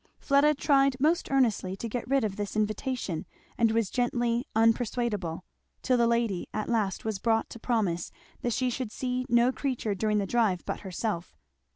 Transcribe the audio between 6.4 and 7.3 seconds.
at last was